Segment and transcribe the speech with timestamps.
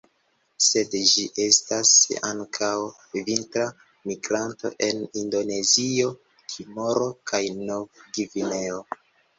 [0.67, 1.91] Sed ĝi estas
[2.29, 2.71] ankaŭ
[3.29, 3.67] vintra
[4.13, 6.11] migranto en Indonezio,
[6.57, 8.87] Timoro kaj Nov-Gvineo.